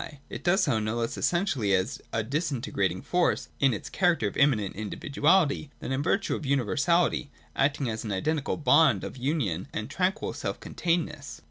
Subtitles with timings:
[0.31, 4.75] It does so no less essentially as a disintegrating force, in its character of immanent
[4.75, 10.33] individuality, than in virtue of universality, acting as an identical bond of union and tranquil
[10.33, 11.39] self containedness.